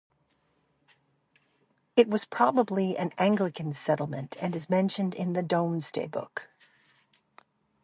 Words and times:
It 1.95 2.07
was 2.09 2.25
probably 2.25 2.97
an 2.97 3.11
Anglian 3.19 3.75
settlement 3.75 4.35
and 4.41 4.55
is 4.55 4.67
mentioned 4.67 5.13
in 5.13 5.33
the 5.33 5.43
Domesday 5.43 6.07
Book. 6.07 6.47